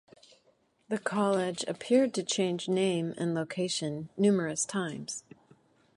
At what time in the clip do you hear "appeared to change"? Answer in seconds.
1.67-2.67